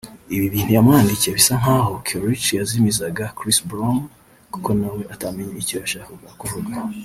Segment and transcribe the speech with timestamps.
[0.35, 3.99] Ibi bintu yamwandikiye bisa nkaho Karrueche yazimizaga Chris Brown
[4.53, 6.73] kuko nawe atamenye icyo yashakaga kuvuga